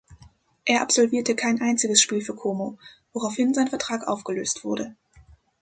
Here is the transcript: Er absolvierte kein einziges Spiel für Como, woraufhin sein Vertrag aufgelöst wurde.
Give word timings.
Er 0.65 0.81
absolvierte 0.81 1.35
kein 1.35 1.61
einziges 1.61 2.01
Spiel 2.01 2.21
für 2.21 2.33
Como, 2.33 2.79
woraufhin 3.13 3.53
sein 3.53 3.67
Vertrag 3.67 4.07
aufgelöst 4.07 4.63
wurde. 4.63 4.95